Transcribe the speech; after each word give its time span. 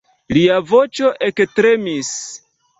Lia 0.37 0.55
voĉo 0.71 1.13
ektremis. 1.29 2.13